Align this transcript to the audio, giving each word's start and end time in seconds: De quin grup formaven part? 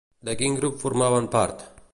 De 0.29 0.33
quin 0.39 0.55
grup 0.61 0.81
formaven 0.85 1.31
part? 1.37 1.65